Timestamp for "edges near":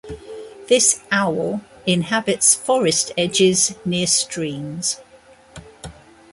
3.19-4.07